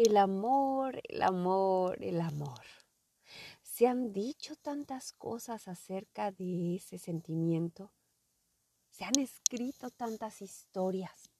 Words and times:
El 0.00 0.16
amor, 0.16 1.00
el 1.08 1.22
amor, 1.22 2.04
el 2.04 2.20
amor. 2.20 2.62
Se 3.64 3.88
han 3.88 4.12
dicho 4.12 4.54
tantas 4.54 5.10
cosas 5.10 5.66
acerca 5.66 6.30
de 6.30 6.76
ese 6.76 6.98
sentimiento. 6.98 7.90
Se 8.92 9.04
han 9.04 9.18
escrito 9.18 9.90
tantas 9.90 10.40
historias, 10.40 11.32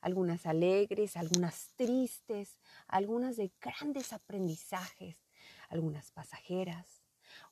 algunas 0.00 0.46
alegres, 0.46 1.16
algunas 1.16 1.74
tristes, 1.76 2.58
algunas 2.88 3.36
de 3.36 3.52
grandes 3.60 4.12
aprendizajes, 4.12 5.20
algunas 5.68 6.10
pasajeras, 6.10 7.04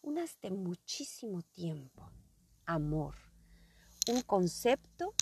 unas 0.02 0.40
de 0.40 0.50
muchísimo 0.50 1.42
tiempo. 1.42 2.10
Amor, 2.66 3.14
un 4.08 4.22
concepto, 4.22 5.14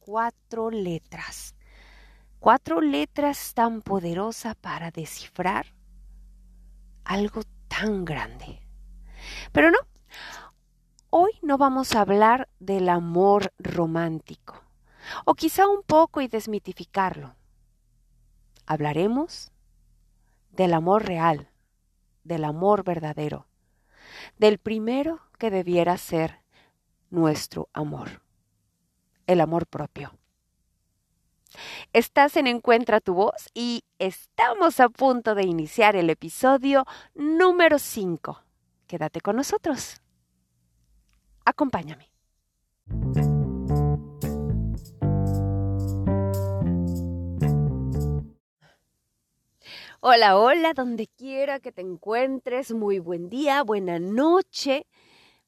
cuatro 0.00 0.70
letras 0.70 1.54
cuatro 2.44 2.82
letras 2.82 3.54
tan 3.54 3.80
poderosas 3.80 4.54
para 4.54 4.90
descifrar 4.90 5.64
algo 7.02 7.40
tan 7.68 8.04
grande. 8.04 8.60
Pero 9.50 9.70
no, 9.70 9.78
hoy 11.08 11.30
no 11.40 11.56
vamos 11.56 11.94
a 11.94 12.02
hablar 12.02 12.50
del 12.60 12.90
amor 12.90 13.54
romántico, 13.58 14.62
o 15.24 15.32
quizá 15.32 15.66
un 15.66 15.82
poco 15.84 16.20
y 16.20 16.28
desmitificarlo. 16.28 17.34
Hablaremos 18.66 19.50
del 20.50 20.74
amor 20.74 21.06
real, 21.06 21.48
del 22.24 22.44
amor 22.44 22.84
verdadero, 22.84 23.46
del 24.36 24.58
primero 24.58 25.22
que 25.38 25.50
debiera 25.50 25.96
ser 25.96 26.40
nuestro 27.08 27.70
amor, 27.72 28.20
el 29.26 29.40
amor 29.40 29.66
propio. 29.66 30.12
Estás 31.92 32.36
en 32.36 32.46
Encuentra 32.46 33.00
tu 33.00 33.14
voz 33.14 33.48
y 33.54 33.84
estamos 33.98 34.80
a 34.80 34.88
punto 34.88 35.34
de 35.34 35.44
iniciar 35.44 35.96
el 35.96 36.10
episodio 36.10 36.84
número 37.14 37.78
5. 37.78 38.42
Quédate 38.86 39.20
con 39.20 39.36
nosotros. 39.36 40.00
Acompáñame. 41.44 42.10
Hola, 50.06 50.36
hola, 50.36 50.74
donde 50.74 51.06
quiera 51.06 51.60
que 51.60 51.72
te 51.72 51.80
encuentres, 51.80 52.72
muy 52.72 52.98
buen 52.98 53.30
día, 53.30 53.62
buena 53.62 53.98
noche. 53.98 54.86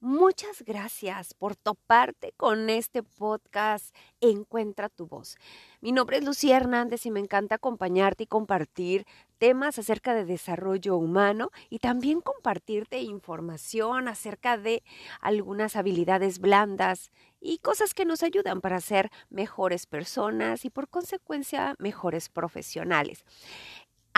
Muchas 0.01 0.63
gracias 0.63 1.33
por 1.33 1.57
toparte 1.57 2.35
con 2.37 2.69
este 2.69 3.03
podcast 3.03 3.97
Encuentra 4.21 4.91
tu 4.91 5.07
voz. 5.07 5.39
Mi 5.81 5.91
nombre 5.91 6.19
es 6.19 6.25
Lucía 6.25 6.59
Hernández 6.59 7.07
y 7.07 7.11
me 7.11 7.19
encanta 7.21 7.55
acompañarte 7.55 8.25
y 8.25 8.27
compartir 8.27 9.07
temas 9.39 9.79
acerca 9.79 10.15
de 10.15 10.27
desarrollo 10.27 10.99
humano 10.99 11.51
y 11.71 11.79
también 11.79 12.21
compartirte 12.21 13.01
información 13.01 14.09
acerca 14.09 14.59
de 14.59 14.83
algunas 15.23 15.77
habilidades 15.77 16.41
blandas 16.41 17.11
y 17.41 17.59
cosas 17.59 17.95
que 17.95 18.05
nos 18.05 18.23
ayudan 18.23 18.61
para 18.61 18.83
ser 18.83 19.11
mejores 19.31 19.87
personas 19.87 20.67
y 20.67 20.71
por 20.71 20.89
consecuencia 20.89 21.75
mejores 21.79 22.29
profesionales 22.29 23.25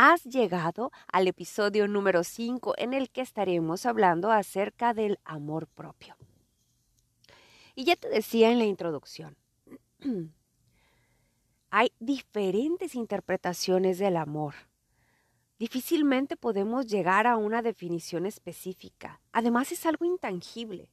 has 0.01 0.23
llegado 0.23 0.93
al 1.11 1.27
episodio 1.27 1.89
número 1.89 2.23
5 2.23 2.75
en 2.79 2.95
el 2.95 3.11
que 3.11 3.21
estaremos 3.21 3.85
hablando 3.85 4.31
acerca 4.31 4.95
del 4.95 5.19
amor 5.25 5.67
propio. 5.67 6.15
Y 7.75 7.83
ya 7.83 7.97
te 7.97 8.09
decía 8.09 8.53
en 8.53 8.59
la 8.59 8.65
introducción, 8.65 9.37
hay 11.71 11.91
diferentes 11.99 12.95
interpretaciones 12.95 13.99
del 13.99 14.17
amor. 14.17 14.55
Difícilmente 15.59 16.37
podemos 16.37 16.87
llegar 16.87 17.27
a 17.27 17.37
una 17.37 17.61
definición 17.61 18.25
específica. 18.25 19.21
Además 19.33 19.73
es 19.73 19.85
algo 19.85 20.05
intangible. 20.05 20.93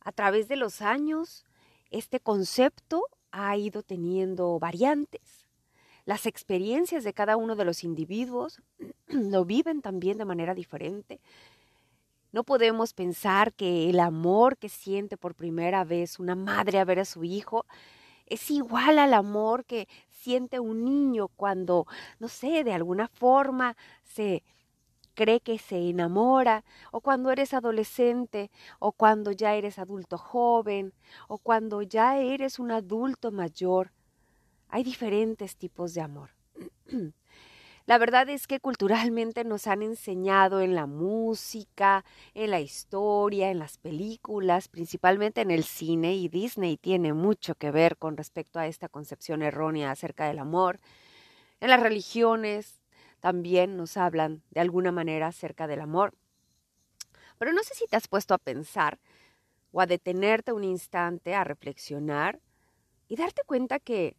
A 0.00 0.10
través 0.10 0.48
de 0.48 0.56
los 0.56 0.82
años, 0.82 1.44
este 1.90 2.18
concepto 2.18 3.04
ha 3.30 3.56
ido 3.56 3.84
teniendo 3.84 4.58
variantes 4.58 5.47
las 6.08 6.24
experiencias 6.24 7.04
de 7.04 7.12
cada 7.12 7.36
uno 7.36 7.54
de 7.54 7.66
los 7.66 7.84
individuos 7.84 8.62
lo 9.08 9.44
viven 9.44 9.82
también 9.82 10.16
de 10.16 10.24
manera 10.24 10.54
diferente. 10.54 11.20
No 12.32 12.44
podemos 12.44 12.94
pensar 12.94 13.52
que 13.52 13.90
el 13.90 14.00
amor 14.00 14.56
que 14.56 14.70
siente 14.70 15.18
por 15.18 15.34
primera 15.34 15.84
vez 15.84 16.18
una 16.18 16.34
madre 16.34 16.78
a 16.78 16.86
ver 16.86 17.00
a 17.00 17.04
su 17.04 17.24
hijo 17.24 17.66
es 18.24 18.50
igual 18.50 18.98
al 18.98 19.12
amor 19.12 19.66
que 19.66 19.86
siente 20.08 20.58
un 20.60 20.82
niño 20.82 21.28
cuando, 21.28 21.86
no 22.20 22.28
sé, 22.28 22.64
de 22.64 22.72
alguna 22.72 23.08
forma 23.08 23.76
se 24.02 24.42
cree 25.12 25.40
que 25.40 25.58
se 25.58 25.90
enamora, 25.90 26.64
o 26.90 27.02
cuando 27.02 27.30
eres 27.30 27.52
adolescente, 27.52 28.50
o 28.78 28.92
cuando 28.92 29.30
ya 29.32 29.56
eres 29.56 29.78
adulto 29.78 30.16
joven, 30.16 30.94
o 31.28 31.36
cuando 31.36 31.82
ya 31.82 32.16
eres 32.16 32.58
un 32.58 32.70
adulto 32.70 33.30
mayor. 33.30 33.92
Hay 34.68 34.82
diferentes 34.82 35.56
tipos 35.56 35.94
de 35.94 36.00
amor. 36.02 36.30
La 37.86 37.96
verdad 37.96 38.28
es 38.28 38.46
que 38.46 38.60
culturalmente 38.60 39.44
nos 39.44 39.66
han 39.66 39.80
enseñado 39.80 40.60
en 40.60 40.74
la 40.74 40.84
música, 40.84 42.04
en 42.34 42.50
la 42.50 42.60
historia, 42.60 43.50
en 43.50 43.58
las 43.58 43.78
películas, 43.78 44.68
principalmente 44.68 45.40
en 45.40 45.50
el 45.50 45.64
cine, 45.64 46.14
y 46.14 46.28
Disney 46.28 46.76
tiene 46.76 47.14
mucho 47.14 47.54
que 47.54 47.70
ver 47.70 47.96
con 47.96 48.18
respecto 48.18 48.58
a 48.58 48.66
esta 48.66 48.90
concepción 48.90 49.40
errónea 49.40 49.90
acerca 49.90 50.28
del 50.28 50.38
amor. 50.38 50.80
En 51.60 51.70
las 51.70 51.80
religiones 51.80 52.82
también 53.20 53.78
nos 53.78 53.96
hablan 53.96 54.42
de 54.50 54.60
alguna 54.60 54.92
manera 54.92 55.28
acerca 55.28 55.66
del 55.66 55.80
amor. 55.80 56.12
Pero 57.38 57.54
no 57.54 57.62
sé 57.62 57.74
si 57.74 57.86
te 57.86 57.96
has 57.96 58.06
puesto 58.06 58.34
a 58.34 58.38
pensar 58.38 58.98
o 59.72 59.80
a 59.80 59.86
detenerte 59.86 60.52
un 60.52 60.64
instante 60.64 61.34
a 61.34 61.42
reflexionar 61.42 62.38
y 63.08 63.16
darte 63.16 63.42
cuenta 63.46 63.78
que 63.78 64.14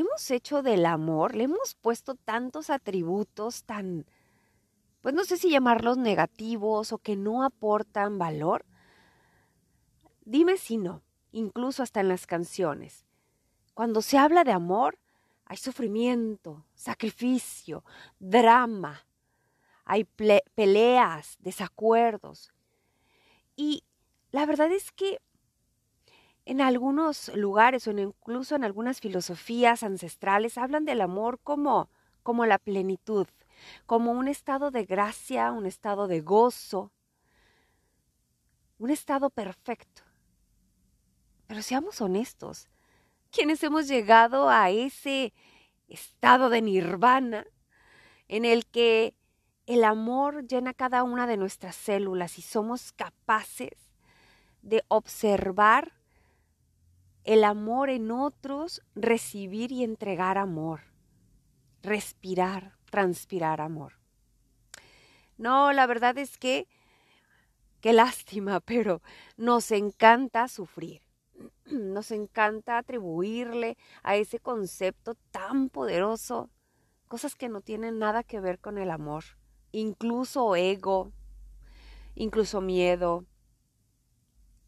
hemos 0.00 0.30
hecho 0.30 0.62
del 0.62 0.86
amor, 0.86 1.34
le 1.34 1.44
hemos 1.44 1.74
puesto 1.74 2.14
tantos 2.14 2.70
atributos 2.70 3.64
tan, 3.64 4.06
pues 5.00 5.14
no 5.14 5.24
sé 5.24 5.36
si 5.36 5.50
llamarlos 5.50 5.96
negativos 5.96 6.92
o 6.92 6.98
que 6.98 7.16
no 7.16 7.42
aportan 7.42 8.18
valor. 8.18 8.64
Dime 10.24 10.56
si 10.58 10.76
no, 10.76 11.02
incluso 11.32 11.82
hasta 11.82 12.00
en 12.00 12.08
las 12.08 12.26
canciones. 12.26 13.06
Cuando 13.74 14.02
se 14.02 14.18
habla 14.18 14.44
de 14.44 14.52
amor, 14.52 14.98
hay 15.44 15.56
sufrimiento, 15.56 16.64
sacrificio, 16.74 17.84
drama, 18.18 19.06
hay 19.84 20.04
peleas, 20.54 21.36
desacuerdos. 21.38 22.52
Y 23.54 23.84
la 24.30 24.44
verdad 24.44 24.72
es 24.72 24.90
que 24.90 25.20
en 26.46 26.60
algunos 26.60 27.28
lugares 27.34 27.88
o 27.88 27.90
incluso 27.90 28.54
en 28.54 28.62
algunas 28.62 29.00
filosofías 29.00 29.82
ancestrales 29.82 30.56
hablan 30.56 30.84
del 30.84 31.00
amor 31.00 31.40
como, 31.42 31.90
como 32.22 32.46
la 32.46 32.58
plenitud, 32.58 33.26
como 33.84 34.12
un 34.12 34.28
estado 34.28 34.70
de 34.70 34.84
gracia, 34.84 35.50
un 35.50 35.66
estado 35.66 36.06
de 36.06 36.20
gozo, 36.20 36.92
un 38.78 38.90
estado 38.90 39.28
perfecto. 39.28 40.02
Pero 41.48 41.62
seamos 41.62 42.00
honestos, 42.00 42.68
quienes 43.32 43.62
hemos 43.64 43.88
llegado 43.88 44.48
a 44.48 44.70
ese 44.70 45.34
estado 45.88 46.48
de 46.48 46.62
nirvana 46.62 47.44
en 48.28 48.44
el 48.44 48.66
que 48.66 49.16
el 49.66 49.82
amor 49.82 50.46
llena 50.46 50.74
cada 50.74 51.02
una 51.02 51.26
de 51.26 51.36
nuestras 51.36 51.74
células 51.74 52.38
y 52.38 52.42
somos 52.42 52.92
capaces 52.92 53.96
de 54.62 54.84
observar 54.86 55.96
el 57.26 57.42
amor 57.42 57.90
en 57.90 58.12
otros, 58.12 58.82
recibir 58.94 59.72
y 59.72 59.82
entregar 59.82 60.38
amor, 60.38 60.82
respirar, 61.82 62.76
transpirar 62.88 63.60
amor. 63.60 63.94
No, 65.36 65.72
la 65.72 65.88
verdad 65.88 66.16
es 66.18 66.38
que, 66.38 66.68
qué 67.80 67.92
lástima, 67.92 68.60
pero 68.64 69.02
nos 69.36 69.72
encanta 69.72 70.48
sufrir. 70.48 71.02
Nos 71.66 72.12
encanta 72.12 72.78
atribuirle 72.78 73.76
a 74.02 74.16
ese 74.16 74.38
concepto 74.38 75.16
tan 75.32 75.68
poderoso 75.68 76.48
cosas 77.08 77.34
que 77.34 77.50
no 77.50 77.60
tienen 77.60 77.98
nada 77.98 78.22
que 78.22 78.40
ver 78.40 78.58
con 78.58 78.78
el 78.78 78.90
amor, 78.90 79.24
incluso 79.70 80.56
ego, 80.56 81.12
incluso 82.14 82.62
miedo, 82.62 83.26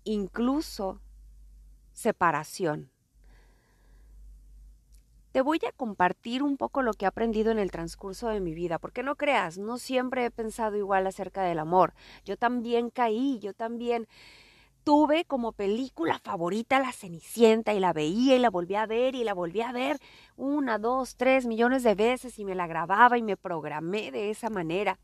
incluso 0.05 1.01
separación. 1.99 2.91
Te 5.33 5.43
voy 5.43 5.59
a 5.69 5.73
compartir 5.73 6.43
un 6.43 6.57
poco 6.57 6.83
lo 6.83 6.95
que 6.95 7.05
he 7.05 7.09
aprendido 7.09 7.51
en 7.51 7.59
el 7.59 7.71
transcurso 7.71 8.29
de 8.29 8.41
mi 8.41 8.55
vida, 8.55 8.79
porque 8.79 9.03
no 9.03 9.17
creas, 9.17 9.59
no 9.59 9.79
siempre 9.79 10.25
he 10.25 10.31
pensado 10.31 10.77
igual 10.77 11.07
acerca 11.07 11.43
del 11.43 11.59
amor. 11.59 11.95
Yo 12.25 12.37
también 12.37 12.91
caí, 12.91 13.39
yo 13.41 13.53
también 13.53 14.07
Tuve 14.89 15.27
como 15.27 15.53
película 15.53 16.19
favorita 16.19 16.81
La 16.81 16.93
Cenicienta 16.93 17.75
y 17.75 17.79
la 17.79 17.93
veía 17.93 18.37
y 18.37 18.39
la 18.39 18.49
volvía 18.49 18.85
a 18.85 18.87
ver 18.87 19.15
y 19.15 19.23
la 19.23 19.35
volvía 19.35 19.69
a 19.69 19.73
ver 19.73 19.99
una, 20.35 20.79
dos, 20.79 21.17
tres 21.17 21.45
millones 21.45 21.83
de 21.83 21.95
veces 21.95 22.39
y 22.39 22.45
me 22.47 22.55
la 22.55 22.67
grababa 22.67 23.19
y 23.19 23.23
me 23.23 23.37
programé 23.37 24.11
de 24.11 24.31
esa 24.31 24.49
manera. 24.49 24.99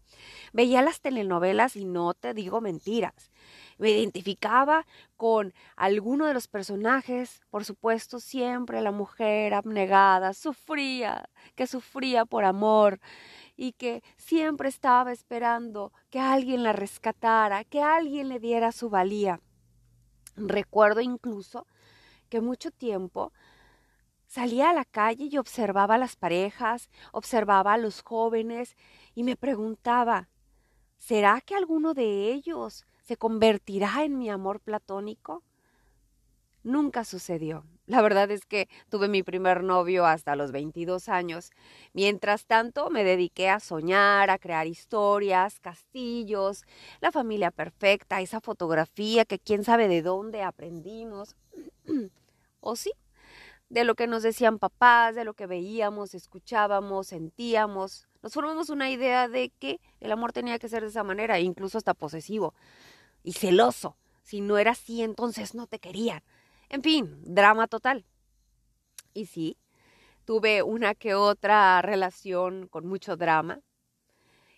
Veía 0.55 0.81
las 0.81 1.03
telenovelas 1.03 1.77
y 1.77 1.85
no 1.85 2.15
te 2.15 2.33
digo 2.33 2.63
mentiras. 2.63 3.31
Me 3.79 3.91
identificaba 3.91 4.87
con 5.17 5.53
alguno 5.77 6.27
de 6.27 6.35
los 6.35 6.49
personajes, 6.49 7.43
por 7.51 7.65
supuesto 7.65 8.21
siempre 8.21 8.81
la 8.81 8.93
mujer 8.93 9.55
abnegada, 9.55 10.33
sufría, 10.35 11.29
que 11.55 11.67
sufría 11.67 12.25
por 12.25 12.45
amor 12.45 13.01
y 13.57 13.73
que 13.73 14.03
siempre 14.17 14.69
estaba 14.69 15.13
esperando 15.13 15.93
que 16.11 16.21
alguien 16.21 16.63
la 16.63 16.73
rescatara, 16.73 17.65
que 17.65 17.83
alguien 17.83 18.29
le 18.29 18.39
diera 18.39 18.73
su 18.73 18.91
valía. 18.91 19.41
Recuerdo 20.37 21.01
incluso 21.01 21.67
que 22.29 22.41
mucho 22.41 22.71
tiempo 22.71 23.33
salía 24.27 24.71
a 24.71 24.75
la 24.75 24.85
calle 24.85 25.29
y 25.31 25.39
observaba 25.39 25.95
a 25.95 25.99
las 25.99 26.17
parejas, 26.17 26.91
observaba 27.13 27.75
a 27.75 27.79
los 27.79 28.03
jóvenes 28.03 28.77
y 29.15 29.23
me 29.23 29.37
preguntaba, 29.37 30.29
¿será 30.99 31.41
que 31.41 31.55
alguno 31.55 31.95
de 31.95 32.33
ellos 32.33 32.85
se 33.05 33.17
convertirá 33.17 34.05
en 34.05 34.19
mi 34.19 34.31
amor 34.31 34.61
platónico? 34.61 35.43
Nunca 36.63 37.05
sucedió. 37.05 37.65
La 37.87 38.01
verdad 38.01 38.31
es 38.31 38.47
que 38.47 38.69
tuve 38.89 39.09
mi 39.09 39.23
primer 39.23 39.63
novio 39.63 40.07
hasta 40.07 40.37
los 40.37 40.53
22 40.53 41.11
años. 41.11 41.51
Mientras 41.93 42.47
tanto, 42.47 42.89
me 42.89 43.05
dediqué 43.05 43.51
a 43.51 43.61
soñar, 43.61 44.31
a 44.31 44.39
crear 44.39 44.67
historias, 44.67 45.61
castillos, 45.61 46.65
la 47.03 47.13
familia 47.13 47.51
perfecta, 47.51 48.23
esa 48.23 48.41
fotografía 48.41 49.27
que 49.27 49.39
quién 49.39 49.65
sabe 49.65 49.89
de 49.89 50.01
dónde 50.01 50.43
aprendimos. 50.43 51.37
¿O 52.61 52.77
sí? 52.77 52.91
De 53.75 53.83
lo 53.83 53.97
que 53.97 54.07
nos 54.07 54.23
decían 54.23 54.61
papás, 54.61 55.17
de 55.17 55.25
lo 55.25 55.35
que 55.35 55.49
veíamos, 55.49 56.15
escuchábamos, 56.15 57.09
sentíamos. 57.09 58.07
Nos 58.23 58.33
formamos 58.33 58.71
una 58.71 58.89
idea 58.89 59.27
de 59.27 59.51
que 59.59 59.81
el 59.99 60.13
amor 60.13 60.33
tenía 60.33 60.61
que 60.61 60.69
ser 60.69 60.85
de 60.85 60.91
esa 60.91 61.03
manera, 61.03 61.41
incluso 61.41 61.77
hasta 61.77 61.93
posesivo 61.93 62.55
y 63.25 63.33
celoso. 63.33 63.97
Si 64.23 64.41
no 64.41 64.59
era 64.59 64.71
así, 64.71 65.03
entonces 65.03 65.57
no 65.57 65.67
te 65.67 65.81
querían. 65.81 66.23
En 66.69 66.85
fin, 66.85 67.19
drama 67.25 67.67
total. 67.67 68.07
Y 69.13 69.27
sí, 69.27 69.59
tuve 70.25 70.63
una 70.63 70.95
que 70.95 71.17
otra 71.17 71.83
relación 71.83 72.69
con 72.69 72.87
mucho 72.87 73.17
drama, 73.17 73.59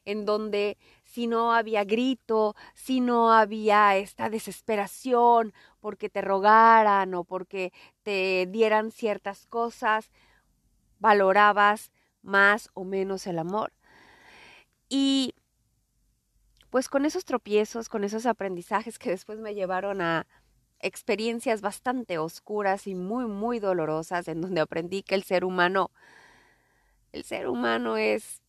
en 0.06 0.24
donde 0.24 0.78
si 1.04 1.26
no 1.26 1.52
había 1.52 1.84
grito, 1.84 2.56
si 2.74 3.00
no 3.00 3.32
había 3.32 3.96
esta 3.96 4.30
desesperación 4.30 5.52
porque 5.80 6.08
te 6.08 6.22
rogaran 6.22 7.12
o 7.14 7.24
porque 7.24 7.72
te 8.02 8.48
dieran 8.50 8.90
ciertas 8.90 9.46
cosas, 9.46 10.10
valorabas 10.98 11.92
más 12.22 12.70
o 12.72 12.84
menos 12.84 13.26
el 13.26 13.38
amor. 13.38 13.72
Y 14.88 15.34
pues 16.70 16.88
con 16.88 17.04
esos 17.04 17.24
tropiezos, 17.24 17.88
con 17.88 18.04
esos 18.04 18.26
aprendizajes 18.26 18.98
que 18.98 19.10
después 19.10 19.38
me 19.40 19.54
llevaron 19.54 20.00
a 20.00 20.26
experiencias 20.80 21.60
bastante 21.60 22.18
oscuras 22.18 22.86
y 22.86 22.94
muy, 22.94 23.26
muy 23.26 23.58
dolorosas 23.58 24.28
en 24.28 24.40
donde 24.40 24.60
aprendí 24.60 25.02
que 25.02 25.14
el 25.14 25.22
ser 25.22 25.44
humano, 25.44 25.90
el 27.12 27.24
ser 27.24 27.48
humano 27.48 27.96
es, 27.96 28.42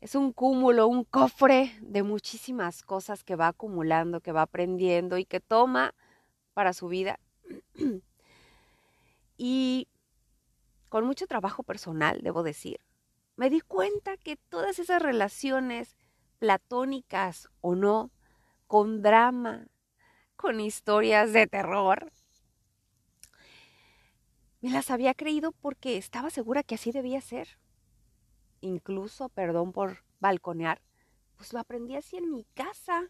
es 0.00 0.14
un 0.14 0.32
cúmulo, 0.32 0.86
un 0.86 1.04
cofre 1.04 1.76
de 1.80 2.02
muchísimas 2.02 2.82
cosas 2.82 3.24
que 3.24 3.36
va 3.36 3.48
acumulando, 3.48 4.20
que 4.20 4.32
va 4.32 4.42
aprendiendo 4.42 5.18
y 5.18 5.24
que 5.24 5.40
toma 5.40 5.94
para 6.54 6.72
su 6.72 6.88
vida. 6.88 7.18
y 9.36 9.88
con 10.88 11.04
mucho 11.04 11.26
trabajo 11.26 11.62
personal, 11.62 12.20
debo 12.22 12.42
decir, 12.42 12.80
me 13.36 13.50
di 13.50 13.60
cuenta 13.60 14.16
que 14.16 14.36
todas 14.36 14.78
esas 14.78 15.02
relaciones 15.02 15.96
platónicas 16.38 17.48
o 17.60 17.74
no, 17.74 18.10
con 18.66 19.02
drama, 19.02 19.66
con 20.36 20.60
historias 20.60 21.32
de 21.32 21.46
terror. 21.46 22.12
Me 24.60 24.70
las 24.70 24.90
había 24.90 25.14
creído 25.14 25.52
porque 25.52 25.96
estaba 25.96 26.30
segura 26.30 26.62
que 26.62 26.76
así 26.76 26.92
debía 26.92 27.20
ser. 27.20 27.58
Incluso, 28.60 29.28
perdón 29.28 29.72
por 29.72 30.04
balconear, 30.20 30.80
pues 31.36 31.52
lo 31.52 31.60
aprendí 31.60 31.96
así 31.96 32.16
en 32.16 32.30
mi 32.30 32.44
casa. 32.54 33.08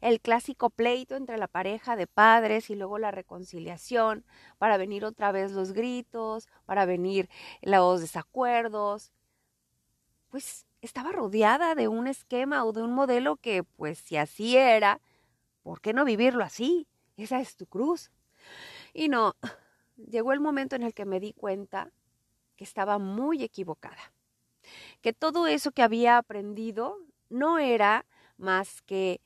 El 0.00 0.20
clásico 0.20 0.70
pleito 0.70 1.16
entre 1.16 1.38
la 1.38 1.48
pareja 1.48 1.96
de 1.96 2.06
padres 2.06 2.70
y 2.70 2.76
luego 2.76 2.98
la 2.98 3.10
reconciliación, 3.10 4.24
para 4.58 4.76
venir 4.76 5.04
otra 5.04 5.32
vez 5.32 5.52
los 5.52 5.72
gritos, 5.72 6.48
para 6.66 6.84
venir 6.84 7.28
los 7.62 8.00
desacuerdos. 8.00 9.10
Pues 10.28 10.66
estaba 10.82 11.12
rodeada 11.12 11.74
de 11.74 11.88
un 11.88 12.06
esquema 12.06 12.64
o 12.64 12.72
de 12.72 12.82
un 12.82 12.92
modelo 12.92 13.36
que, 13.36 13.64
pues 13.64 13.98
si 13.98 14.16
así 14.16 14.56
era, 14.56 15.00
¿Por 15.66 15.80
qué 15.80 15.92
no 15.92 16.04
vivirlo 16.04 16.44
así? 16.44 16.86
Esa 17.16 17.40
es 17.40 17.56
tu 17.56 17.66
cruz. 17.66 18.12
Y 18.94 19.08
no, 19.08 19.34
llegó 19.96 20.32
el 20.32 20.38
momento 20.38 20.76
en 20.76 20.84
el 20.84 20.94
que 20.94 21.04
me 21.04 21.18
di 21.18 21.32
cuenta 21.32 21.90
que 22.56 22.64
estaba 22.64 22.98
muy 22.98 23.42
equivocada, 23.42 24.12
que 25.00 25.12
todo 25.12 25.46
eso 25.46 25.70
que 25.72 25.82
había 25.82 26.18
aprendido 26.18 26.98
no 27.28 27.58
era 27.58 28.06
más 28.36 28.82
que 28.82 29.20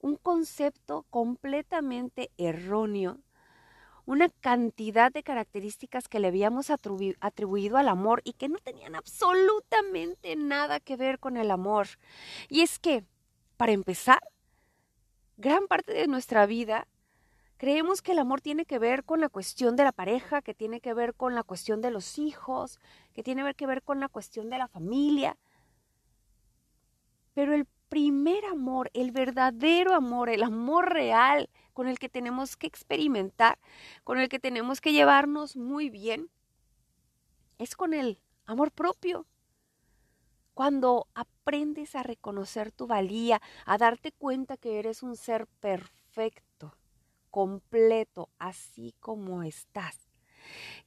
un 0.00 0.16
concepto 0.16 1.04
completamente 1.10 2.30
erróneo, 2.36 3.18
una 4.04 4.28
cantidad 4.28 5.10
de 5.10 5.24
características 5.24 6.06
que 6.06 6.20
le 6.20 6.28
habíamos 6.28 6.70
atribuido 6.70 7.76
al 7.76 7.88
amor 7.88 8.20
y 8.22 8.34
que 8.34 8.48
no 8.48 8.58
tenían 8.58 8.94
absolutamente 8.94 10.36
nada 10.36 10.78
que 10.78 10.96
ver 10.96 11.18
con 11.18 11.36
el 11.36 11.50
amor. 11.50 11.88
Y 12.48 12.60
es 12.60 12.78
que, 12.78 13.04
para 13.56 13.72
empezar, 13.72 14.20
gran 15.36 15.66
parte 15.66 15.92
de 15.92 16.06
nuestra 16.06 16.46
vida 16.46 16.86
creemos 17.56 18.02
que 18.02 18.12
el 18.12 18.18
amor 18.18 18.40
tiene 18.40 18.64
que 18.64 18.78
ver 18.78 19.04
con 19.04 19.20
la 19.20 19.28
cuestión 19.28 19.76
de 19.76 19.84
la 19.84 19.92
pareja, 19.92 20.42
que 20.42 20.54
tiene 20.54 20.80
que 20.80 20.94
ver 20.94 21.14
con 21.14 21.34
la 21.34 21.42
cuestión 21.42 21.80
de 21.80 21.90
los 21.90 22.18
hijos, 22.18 22.78
que 23.14 23.22
tiene 23.22 23.54
que 23.54 23.66
ver 23.66 23.82
con 23.82 24.00
la 24.00 24.08
cuestión 24.08 24.50
de 24.50 24.58
la 24.58 24.68
familia. 24.68 25.36
Pero 27.34 27.54
el 27.54 27.66
primer 27.88 28.44
amor, 28.46 28.90
el 28.94 29.12
verdadero 29.12 29.94
amor, 29.94 30.28
el 30.28 30.42
amor 30.42 30.92
real 30.92 31.48
con 31.72 31.88
el 31.88 31.98
que 31.98 32.08
tenemos 32.08 32.56
que 32.56 32.66
experimentar, 32.66 33.58
con 34.04 34.18
el 34.18 34.28
que 34.28 34.38
tenemos 34.38 34.80
que 34.80 34.92
llevarnos 34.92 35.56
muy 35.56 35.90
bien, 35.90 36.30
es 37.58 37.76
con 37.76 37.94
el 37.94 38.20
amor 38.46 38.72
propio. 38.72 39.26
Cuando 40.54 41.06
aprendes 41.14 41.94
a 41.94 42.02
reconocer 42.02 42.72
tu 42.72 42.86
valía, 42.86 43.42
a 43.66 43.76
darte 43.76 44.12
cuenta 44.12 44.56
que 44.56 44.78
eres 44.78 45.02
un 45.02 45.16
ser 45.16 45.46
perfecto, 45.60 46.45
completo, 47.36 48.30
así 48.38 48.94
como 48.98 49.42
estás. 49.42 50.08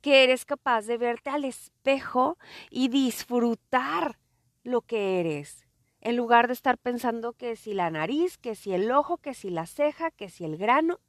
Que 0.01 0.23
eres 0.23 0.45
capaz 0.45 0.87
de 0.87 0.97
verte 0.97 1.29
al 1.29 1.45
espejo 1.45 2.39
y 2.71 2.87
disfrutar 2.87 4.17
lo 4.63 4.81
que 4.81 5.19
eres. 5.19 5.67
En 6.01 6.15
lugar 6.15 6.47
de 6.47 6.53
estar 6.53 6.79
pensando 6.79 7.33
que 7.33 7.55
si 7.55 7.75
la 7.75 7.91
nariz, 7.91 8.39
que 8.39 8.55
si 8.55 8.73
el 8.73 8.89
ojo, 8.89 9.19
que 9.19 9.35
si 9.35 9.51
la 9.51 9.67
ceja, 9.67 10.09
que 10.09 10.27
si 10.27 10.43
el 10.43 10.57
grano. 10.57 11.01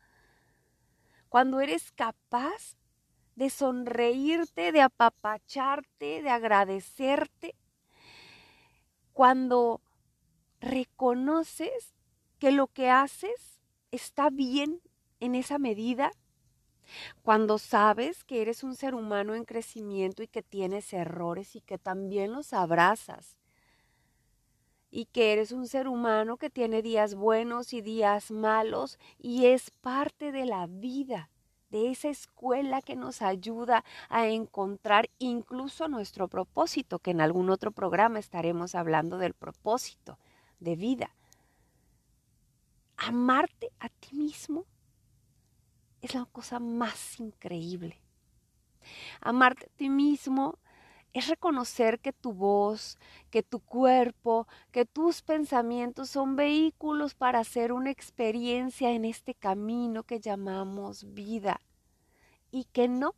Cuando 1.31 1.63
eres 1.63 1.91
capaz 1.93 2.77
de 3.35 3.49
sonreírte, 3.49 4.73
de 4.73 4.83
apapacharte, 4.83 6.21
de 6.21 6.29
agradecerte, 6.29 7.57
cuando 9.15 9.81
reconoces 10.61 11.95
que 12.39 12.53
lo 12.53 12.67
que 12.67 12.91
haces 12.91 13.59
está 13.91 14.29
bien 14.29 14.83
en 15.21 15.35
esa 15.35 15.59
medida, 15.59 16.11
cuando 17.23 17.59
sabes 17.59 18.25
que 18.25 18.43
eres 18.43 18.65
un 18.65 18.75
ser 18.75 18.95
humano 18.95 19.35
en 19.35 19.45
crecimiento 19.45 20.23
y 20.23 20.29
que 20.29 20.43
tienes 20.43 20.93
errores 20.93 21.55
y 21.55 21.61
que 21.61 21.79
también 21.79 22.33
los 22.33 22.53
abrazas, 22.53 23.37
y 24.91 25.05
que 25.07 25.33
eres 25.33 25.53
un 25.53 25.69
ser 25.69 25.87
humano 25.87 26.37
que 26.37 26.51
tiene 26.51 26.83
días 26.83 27.15
buenos 27.15 27.73
y 27.73 27.81
días 27.81 28.31
malos 28.31 28.99
y 29.19 29.47
es 29.47 29.71
parte 29.71 30.33
de 30.33 30.47
la 30.47 30.67
vida 30.67 31.31
de 31.71 31.91
esa 31.93 32.09
escuela 32.09 32.83
que 32.83 32.97
nos 32.97 33.23
ayuda 33.23 33.85
a 34.09 34.27
encontrar 34.27 35.09
incluso 35.19 35.87
nuestro 35.89 36.27
propósito, 36.27 36.99
que 36.99 37.13
en 37.13 37.21
algún 37.21 37.49
otro 37.49 37.71
programa 37.71 38.19
estaremos 38.19 38.75
hablando 38.75 39.19
del 39.19 39.35
propósito 39.35 40.19
de 40.59 40.75
vida. 40.75 41.15
Amarte 42.97 43.71
a 43.79 43.89
ti 43.89 44.17
mismo 44.17 44.67
es 46.03 46.15
la 46.15 46.25
cosa 46.27 46.59
más 46.59 47.21
increíble. 47.21 48.01
Amarte 49.21 49.67
a 49.67 49.77
ti 49.77 49.89
mismo 49.89 50.59
es 51.13 51.29
reconocer 51.29 51.99
que 51.99 52.13
tu 52.13 52.33
voz, 52.33 52.99
que 53.31 53.43
tu 53.43 53.61
cuerpo, 53.61 54.47
que 54.71 54.85
tus 54.85 55.23
pensamientos 55.23 56.11
son 56.11 56.37
vehículos 56.37 57.15
para 57.15 57.41
hacer 57.41 57.73
una 57.73 57.91
experiencia 57.91 58.91
en 58.93 59.05
este 59.05 59.35
camino 59.35 60.05
que 60.05 60.21
llamamos 60.21 61.13
vida 61.13 61.61
y 62.53 62.65
que 62.65 62.89
no, 62.89 63.15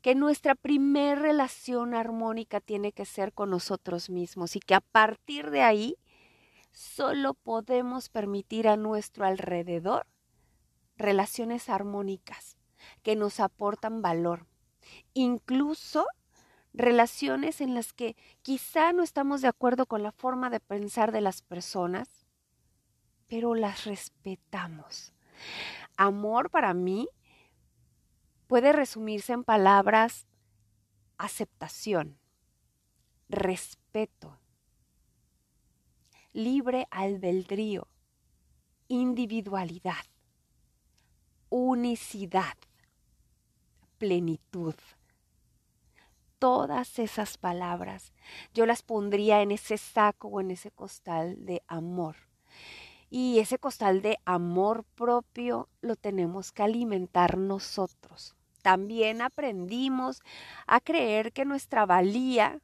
que 0.00 0.14
nuestra 0.14 0.54
primer 0.54 1.18
relación 1.18 1.94
armónica 1.94 2.60
tiene 2.60 2.92
que 2.92 3.04
ser 3.04 3.32
con 3.32 3.50
nosotros 3.50 4.08
mismos 4.08 4.56
y 4.56 4.60
que 4.60 4.74
a 4.74 4.80
partir 4.80 5.50
de 5.50 5.62
ahí 5.62 5.96
solo 6.70 7.34
podemos 7.34 8.08
permitir 8.08 8.68
a 8.68 8.76
nuestro 8.76 9.26
alrededor 9.26 10.06
relaciones 10.98 11.68
armónicas 11.68 12.58
que 13.02 13.16
nos 13.16 13.40
aportan 13.40 14.02
valor, 14.02 14.46
incluso 15.14 16.06
relaciones 16.74 17.60
en 17.60 17.74
las 17.74 17.92
que 17.92 18.16
quizá 18.42 18.92
no 18.92 19.02
estamos 19.02 19.40
de 19.40 19.48
acuerdo 19.48 19.86
con 19.86 20.02
la 20.02 20.12
forma 20.12 20.50
de 20.50 20.60
pensar 20.60 21.12
de 21.12 21.20
las 21.20 21.42
personas, 21.42 22.26
pero 23.26 23.54
las 23.54 23.84
respetamos. 23.84 25.14
Amor 25.96 26.50
para 26.50 26.74
mí 26.74 27.08
puede 28.46 28.72
resumirse 28.72 29.32
en 29.32 29.44
palabras 29.44 30.26
aceptación, 31.18 32.18
respeto, 33.28 34.38
libre 36.32 36.86
albedrío, 36.90 37.88
individualidad, 38.86 40.04
unicidad, 41.50 42.56
plenitud 43.98 44.74
todas 46.38 46.98
esas 46.98 47.36
palabras, 47.36 48.12
yo 48.54 48.66
las 48.66 48.82
pondría 48.82 49.42
en 49.42 49.50
ese 49.50 49.76
saco 49.78 50.28
o 50.28 50.40
en 50.40 50.50
ese 50.50 50.70
costal 50.70 51.44
de 51.44 51.62
amor. 51.66 52.16
Y 53.10 53.38
ese 53.38 53.58
costal 53.58 54.02
de 54.02 54.18
amor 54.24 54.84
propio 54.94 55.68
lo 55.80 55.96
tenemos 55.96 56.52
que 56.52 56.62
alimentar 56.62 57.38
nosotros. 57.38 58.34
También 58.62 59.22
aprendimos 59.22 60.20
a 60.66 60.80
creer 60.80 61.32
que 61.32 61.44
nuestra 61.44 61.86
valía 61.86 62.60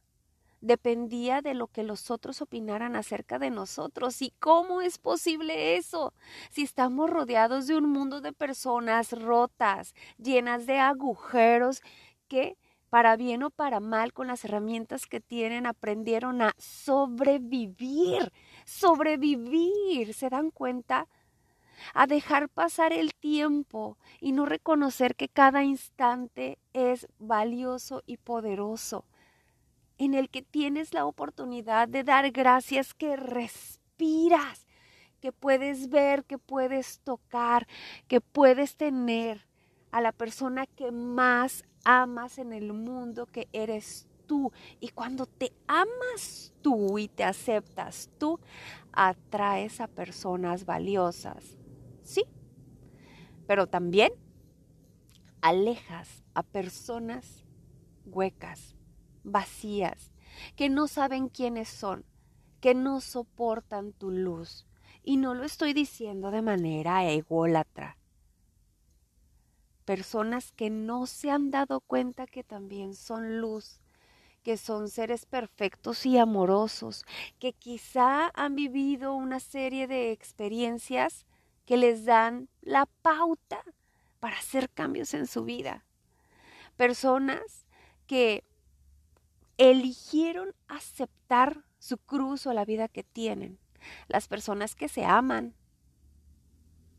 dependía 0.65 1.43
de 1.43 1.55
lo 1.55 1.67
que 1.67 1.83
los 1.83 2.11
otros 2.11 2.41
opinaran 2.41 2.97
acerca 2.97 3.39
de 3.39 3.51
nosotros. 3.51 4.23
¿Y 4.23 4.33
cómo 4.41 4.81
es 4.81 4.99
posible 4.99 5.77
eso? 5.77 6.15
Si 6.51 6.63
estamos 6.63 7.11
rodeados 7.11 7.67
de 7.67 7.77
un 7.77 7.91
mundo 7.91 8.21
de 8.21 8.33
personas 8.33 9.13
rotas, 9.13 9.95
llenas 10.17 10.67
de 10.67 10.79
agujeros 10.79 11.83
que 12.29 12.57
para 12.89 13.17
bien 13.17 13.43
o 13.43 13.51
para 13.51 13.81
mal, 13.81 14.13
con 14.13 14.29
las 14.29 14.45
herramientas 14.45 15.07
que 15.07 15.21
tienen, 15.21 15.67
aprendieron 15.67 16.41
a 16.41 16.55
sobrevivir, 16.59 18.33
sobrevivir, 18.65 20.15
¿se 20.15 20.31
dan 20.31 20.51
cuenta? 20.51 21.09
A 21.93 22.07
dejar 22.07 22.49
pasar 22.49 22.93
el 22.93 23.13
tiempo 23.13 23.99
y 24.21 24.31
no 24.33 24.47
reconocer 24.47 25.17
que 25.17 25.29
cada 25.29 25.65
instante 25.65 26.59
es 26.73 27.09
valioso 27.19 28.03
y 28.07 28.17
poderoso, 28.17 29.05
en 29.99 30.15
el 30.15 30.29
que 30.29 30.43
tienes 30.43 30.95
la 30.95 31.07
oportunidad 31.07 31.89
de 31.89 32.05
dar 32.05 32.31
gracias 32.31 32.95
que 32.95 33.17
respiras, 33.17 34.67
que 35.21 35.33
puedes 35.33 35.89
ver, 35.89 36.25
que 36.25 36.39
puedes 36.39 37.01
tocar, 37.01 37.67
que 38.09 38.21
puedes 38.21 38.77
tener 38.77 39.47
a 39.91 40.01
la 40.01 40.13
persona 40.13 40.67
que 40.67 40.91
más 40.91 41.65
amas 41.85 42.39
en 42.39 42.53
el 42.53 42.73
mundo 42.73 43.27
que 43.27 43.49
eres 43.53 44.09
tú. 44.27 44.53
Y 44.81 44.89
cuando 44.89 45.27
te 45.27 45.53
amas 45.67 46.53
tú 46.63 46.99
y 46.99 47.09
te 47.09 47.25
aceptas 47.25 48.11
tú, 48.19 48.41
atraes 48.93 49.81
a 49.81 49.87
personas 49.87 50.65
valiosas. 50.65 51.57
Sí, 52.03 52.25
pero 53.47 53.67
también 53.67 54.13
alejas 55.41 56.25
a 56.35 56.43
personas 56.43 57.45
huecas, 58.07 58.75
vacías, 59.25 60.13
que 60.57 60.69
no 60.69 60.87
saben 60.87 61.29
quiénes 61.29 61.69
son, 61.69 62.05
que 62.61 62.75
no 62.75 63.01
soportan 63.01 63.93
tu 63.93 64.11
luz. 64.11 64.67
Y 65.03 65.17
no 65.17 65.35
lo 65.35 65.45
estoy 65.45 65.75
diciendo 65.75 66.31
de 66.31 66.41
manera 66.43 67.05
ególatra 67.05 67.99
personas 69.85 70.53
que 70.53 70.71
no 70.71 71.07
se 71.07 71.31
han 71.31 71.51
dado 71.51 71.81
cuenta 71.81 72.27
que 72.27 72.43
también 72.43 72.95
son 72.95 73.41
luz, 73.41 73.81
que 74.43 74.57
son 74.57 74.89
seres 74.89 75.27
perfectos 75.27 76.05
y 76.07 76.19
amorosos, 76.19 77.05
que 77.39 77.53
quizá 77.53 78.31
han 78.35 78.55
vivido 78.55 79.15
una 79.15 79.41
serie 79.41 79.87
de 79.87 80.11
experiencias 80.13 81.27
que 81.65 81.77
les 81.77 82.05
dan 82.05 82.49
la 82.61 82.87
pauta 83.03 83.63
para 84.21 84.37
hacer 84.37 84.71
cambios 84.71 85.15
en 85.15 85.27
su 85.27 85.45
vida. 85.45 85.85
Personas 86.77 87.67
que 88.07 88.45
eligieron 89.59 90.55
aceptar 90.69 91.65
su 91.79 91.99
cruz 91.99 92.47
o 92.47 92.53
la 92.53 92.65
vida 92.65 92.89
que 92.89 93.03
tienen. 93.03 93.59
Las 94.09 94.29
personas 94.29 94.75
que 94.75 94.89
se 94.89 95.05
aman, 95.05 95.55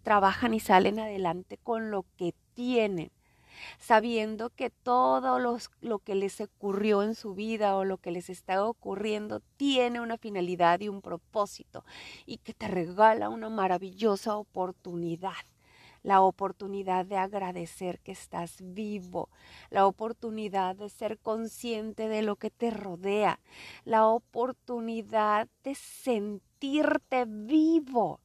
trabajan 0.04 0.54
y 0.54 0.60
salen 0.60 1.00
adelante 1.00 1.58
con 1.58 1.90
lo 1.90 2.06
que 2.16 2.36
tienen, 2.54 3.12
sabiendo 3.80 4.52
que 4.52 4.70
todo 4.70 5.40
lo 5.40 6.00
que 6.00 6.16
les 6.16 6.40
ocurrió 6.42 7.02
en 7.02 7.16
su 7.16 7.34
vida 7.34 7.76
o 7.76 7.86
lo 7.86 7.98
que 7.98 8.12
les 8.12 8.30
está 8.30 8.64
ocurriendo 8.64 9.42
tiene 9.58 10.02
una 10.02 10.18
finalidad 10.18 10.80
y 10.82 10.90
un 10.90 11.02
propósito 11.02 11.84
y 12.26 12.38
que 12.38 12.54
te 12.54 12.68
regala 12.68 13.30
una 13.30 13.50
maravillosa 13.50 14.36
oportunidad 14.36 15.34
la 16.06 16.22
oportunidad 16.22 17.04
de 17.04 17.18
agradecer 17.18 18.00
que 18.00 18.12
estás 18.12 18.58
vivo, 18.62 19.28
la 19.72 19.88
oportunidad 19.88 20.76
de 20.76 20.88
ser 20.88 21.18
consciente 21.18 22.08
de 22.08 22.22
lo 22.22 22.36
que 22.36 22.52
te 22.52 22.70
rodea, 22.70 23.40
la 23.86 24.06
oportunidad 24.06 25.48
de 25.64 25.74
sentirte 25.74 27.26
vivo 27.28 28.22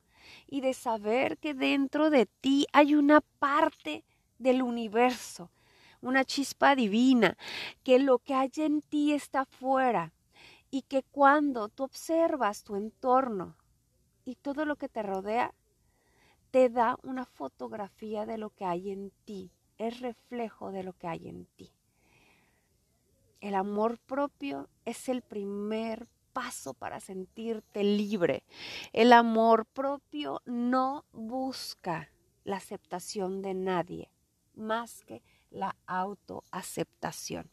y 0.46 0.60
de 0.60 0.74
saber 0.74 1.38
que 1.38 1.54
dentro 1.54 2.10
de 2.10 2.26
ti 2.26 2.66
hay 2.74 2.94
una 2.94 3.22
parte 3.22 4.04
del 4.38 4.60
universo, 4.60 5.50
una 6.02 6.26
chispa 6.26 6.76
divina, 6.76 7.38
que 7.82 7.98
lo 7.98 8.18
que 8.18 8.34
hay 8.34 8.50
en 8.56 8.82
ti 8.82 9.14
está 9.14 9.46
fuera 9.46 10.12
y 10.70 10.82
que 10.82 11.02
cuando 11.02 11.70
tú 11.70 11.84
observas 11.84 12.62
tu 12.62 12.76
entorno 12.76 13.56
y 14.26 14.34
todo 14.34 14.66
lo 14.66 14.76
que 14.76 14.90
te 14.90 15.02
rodea, 15.02 15.54
te 16.50 16.68
da 16.68 16.98
una 17.02 17.24
fotografía 17.24 18.26
de 18.26 18.38
lo 18.38 18.50
que 18.50 18.64
hay 18.64 18.90
en 18.90 19.12
ti, 19.24 19.50
es 19.78 20.00
reflejo 20.00 20.72
de 20.72 20.82
lo 20.82 20.92
que 20.92 21.06
hay 21.06 21.28
en 21.28 21.46
ti. 21.56 21.72
El 23.40 23.54
amor 23.54 23.98
propio 23.98 24.68
es 24.84 25.08
el 25.08 25.22
primer 25.22 26.06
paso 26.32 26.74
para 26.74 27.00
sentirte 27.00 27.82
libre. 27.82 28.44
El 28.92 29.12
amor 29.12 29.66
propio 29.66 30.42
no 30.44 31.04
busca 31.12 32.10
la 32.44 32.56
aceptación 32.56 33.42
de 33.42 33.54
nadie 33.54 34.10
más 34.54 35.04
que 35.04 35.22
la 35.50 35.76
autoaceptación. 35.86 37.50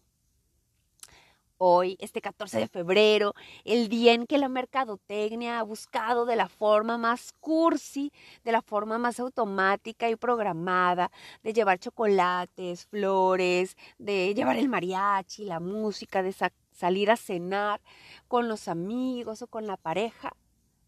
Hoy, 1.59 1.97
este 1.99 2.21
14 2.21 2.59
de 2.59 2.67
febrero, 2.67 3.33
el 3.65 3.89
día 3.89 4.13
en 4.13 4.27
que 4.27 4.37
la 4.37 4.47
mercadotecnia 4.47 5.57
ha 5.59 5.63
buscado 5.63 6.27
de 6.27 6.35
la 6.35 6.49
forma 6.49 6.99
más 6.99 7.33
cursi, 7.39 8.11
de 8.43 8.51
la 8.51 8.61
forma 8.61 8.99
más 8.99 9.19
automática 9.19 10.07
y 10.07 10.15
programada, 10.15 11.09
de 11.41 11.53
llevar 11.53 11.79
chocolates, 11.79 12.85
flores, 12.85 13.75
de 13.97 14.35
llevar 14.35 14.57
el 14.57 14.69
mariachi, 14.69 15.45
la 15.45 15.59
música, 15.59 16.21
de 16.21 16.35
salir 16.71 17.09
a 17.09 17.17
cenar 17.17 17.81
con 18.27 18.47
los 18.47 18.67
amigos 18.67 19.41
o 19.41 19.47
con 19.47 19.65
la 19.65 19.77
pareja, 19.77 20.33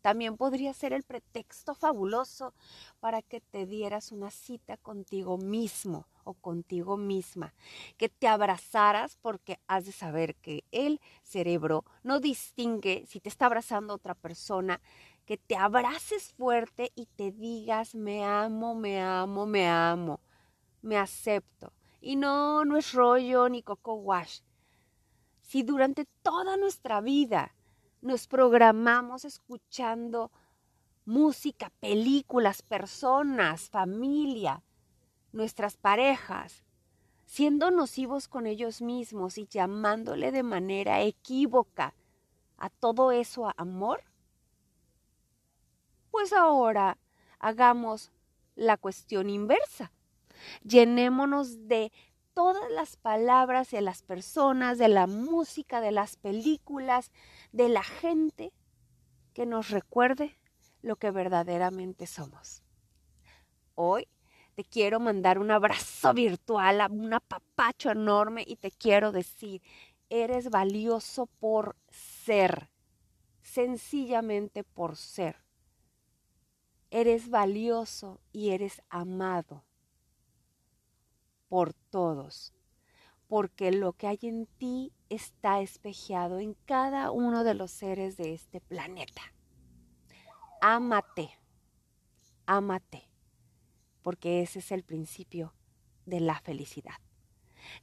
también 0.02 0.38
podría 0.38 0.74
ser 0.74 0.94
el 0.94 1.04
pretexto 1.04 1.76
fabuloso 1.76 2.54
para 3.00 3.22
que 3.22 3.42
te 3.42 3.66
dieras 3.66 4.12
una 4.12 4.32
cita 4.32 4.78
contigo 4.78 5.38
mismo 5.38 6.08
o 6.24 6.34
contigo 6.34 6.98
misma, 6.98 7.54
que 7.98 8.10
te 8.10 8.28
abrazaras 8.28 9.18
porque 9.22 9.60
has 9.68 9.86
de 9.86 9.92
saber 9.92 10.36
que 10.36 10.64
el 10.72 11.02
cerebro 11.24 11.86
no 12.04 12.20
distingue 12.20 13.06
si 13.08 13.20
te 13.20 13.30
está 13.30 13.48
abrazando 13.48 13.94
otra 13.94 14.16
persona, 14.16 14.82
que 15.26 15.38
te 15.38 15.56
abraces 15.56 16.34
fuerte 16.34 16.92
y 16.96 17.06
te 17.06 17.32
digas 17.32 17.96
me 17.96 18.24
amo, 18.24 18.76
me 18.76 19.02
amo, 19.02 19.46
me 19.46 19.68
amo, 19.68 20.22
me 20.82 20.98
acepto. 20.98 21.74
Y 22.02 22.16
no, 22.16 22.64
no 22.64 22.78
es 22.78 22.94
rollo 22.94 23.50
ni 23.50 23.62
coco 23.62 23.96
wash. 23.96 24.40
Si 25.42 25.64
durante 25.64 26.06
toda 26.22 26.58
nuestra 26.58 27.02
vida 27.02 27.56
nos 28.02 28.28
programamos 28.28 29.26
escuchando 29.26 30.32
música, 31.06 31.72
películas, 31.80 32.62
personas, 32.62 33.70
familia, 33.70 34.64
nuestras 35.32 35.78
parejas, 35.78 36.64
siendo 37.26 37.72
nocivos 37.72 38.28
con 38.28 38.48
ellos 38.48 38.82
mismos 38.82 39.38
y 39.38 39.48
llamándole 39.48 40.32
de 40.32 40.44
manera 40.44 41.02
equívoca 41.02 41.94
a 42.58 42.70
todo 42.70 43.12
eso 43.12 43.52
amor? 43.58 44.04
Pues 46.12 46.34
ahora 46.34 46.98
hagamos 47.40 48.12
la 48.56 48.78
cuestión 48.78 49.30
inversa. 49.30 49.92
Llenémonos 50.64 51.68
de 51.68 51.92
todas 52.40 52.72
las 52.72 52.96
palabras 52.96 53.70
de 53.72 53.82
las 53.82 54.02
personas, 54.02 54.78
de 54.78 54.88
la 54.88 55.08
música, 55.08 55.82
de 55.82 55.92
las 55.92 56.16
películas, 56.16 57.12
de 57.52 57.68
la 57.68 57.84
gente 57.84 58.54
que 59.34 59.46
nos 59.46 59.72
recuerde 59.72 60.40
lo 60.82 60.96
que 60.96 61.12
verdaderamente 61.12 62.08
somos. 62.08 62.64
Hoy 63.76 64.08
te 64.56 64.64
quiero 64.64 65.02
mandar 65.02 65.38
un 65.38 65.52
abrazo 65.52 66.14
virtual, 66.14 66.88
un 66.90 67.14
apapacho 67.14 67.92
enorme 67.92 68.46
y 68.48 68.56
te 68.56 68.72
quiero 68.72 69.12
decir, 69.12 69.62
eres 70.10 70.50
valioso 70.50 71.26
por 71.26 71.76
ser, 71.90 72.70
sencillamente 73.42 74.64
por 74.64 74.96
ser. 74.96 75.44
Eres 76.90 77.30
valioso 77.30 78.22
y 78.32 78.52
eres 78.52 78.82
amado 78.88 79.66
por 81.50 81.74
todos, 81.74 82.54
porque 83.28 83.72
lo 83.72 83.94
que 83.94 84.08
hay 84.08 84.20
en 84.22 84.46
ti 84.46 84.94
está 85.10 85.62
espejeado 85.62 86.40
en 86.40 86.56
cada 86.66 87.12
uno 87.12 87.44
de 87.44 87.56
los 87.56 87.72
seres 87.72 88.16
de 88.16 88.34
este 88.34 88.62
planeta. 88.62 89.22
Ámate, 90.62 91.38
ámate, 92.46 93.10
porque 94.02 94.42
ese 94.42 94.60
es 94.60 94.72
el 94.72 94.84
principio 94.84 95.54
de 96.06 96.20
la 96.20 96.40
felicidad. 96.40 96.96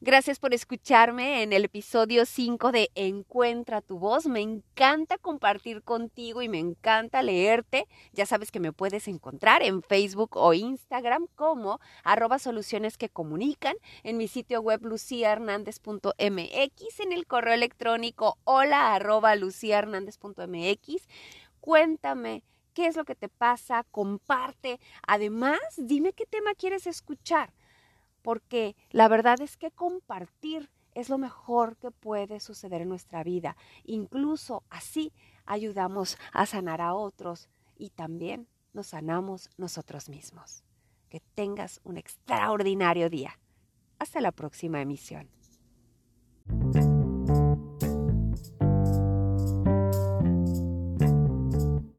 Gracias 0.00 0.38
por 0.38 0.54
escucharme 0.54 1.42
en 1.42 1.52
el 1.52 1.64
episodio 1.64 2.26
5 2.26 2.72
de 2.72 2.90
Encuentra 2.94 3.80
tu 3.80 3.98
voz. 3.98 4.26
Me 4.26 4.40
encanta 4.40 5.18
compartir 5.18 5.82
contigo 5.82 6.42
y 6.42 6.48
me 6.48 6.58
encanta 6.58 7.22
leerte. 7.22 7.86
Ya 8.12 8.26
sabes 8.26 8.50
que 8.50 8.60
me 8.60 8.72
puedes 8.72 9.08
encontrar 9.08 9.62
en 9.62 9.82
Facebook 9.82 10.36
o 10.36 10.54
Instagram 10.54 11.26
como 11.34 11.80
arroba 12.04 12.38
soluciones 12.38 12.98
que 12.98 13.08
comunican, 13.08 13.76
en 14.02 14.16
mi 14.16 14.28
sitio 14.28 14.60
web 14.60 14.84
luciahernandez.mx, 14.84 17.00
en 17.00 17.12
el 17.12 17.26
correo 17.26 17.54
electrónico 17.54 18.38
hola 18.44 18.94
arroba. 18.94 19.34
Cuéntame 21.60 22.44
qué 22.74 22.86
es 22.86 22.96
lo 22.96 23.04
que 23.04 23.14
te 23.14 23.28
pasa, 23.28 23.84
comparte. 23.90 24.78
Además, 25.06 25.58
dime 25.78 26.12
qué 26.12 26.26
tema 26.26 26.54
quieres 26.54 26.86
escuchar 26.86 27.52
porque 28.26 28.74
la 28.90 29.06
verdad 29.06 29.40
es 29.40 29.56
que 29.56 29.70
compartir 29.70 30.68
es 30.94 31.08
lo 31.08 31.16
mejor 31.16 31.76
que 31.76 31.92
puede 31.92 32.40
suceder 32.40 32.82
en 32.82 32.88
nuestra 32.88 33.22
vida. 33.22 33.56
Incluso 33.84 34.64
así 34.68 35.12
ayudamos 35.44 36.18
a 36.32 36.44
sanar 36.44 36.80
a 36.80 36.94
otros 36.94 37.48
y 37.76 37.90
también 37.90 38.48
nos 38.72 38.88
sanamos 38.88 39.48
nosotros 39.56 40.08
mismos. 40.08 40.64
Que 41.08 41.20
tengas 41.36 41.80
un 41.84 41.98
extraordinario 41.98 43.08
día. 43.10 43.38
Hasta 44.00 44.20
la 44.20 44.32
próxima 44.32 44.80
emisión. 44.80 45.30